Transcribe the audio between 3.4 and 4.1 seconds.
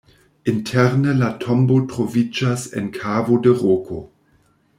de roko.